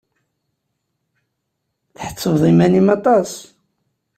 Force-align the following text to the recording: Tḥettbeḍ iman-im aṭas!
Tḥettbeḍ 1.95 2.43
iman-im 2.51 2.87
aṭas! 2.95 3.31